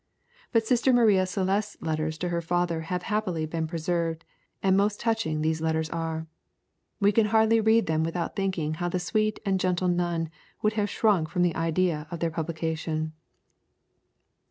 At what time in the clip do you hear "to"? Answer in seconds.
2.17-2.29